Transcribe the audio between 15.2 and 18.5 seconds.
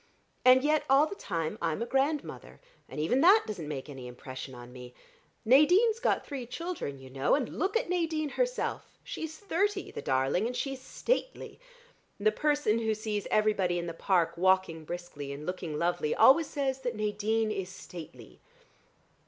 and looking lovely, always says that Nadine is stately.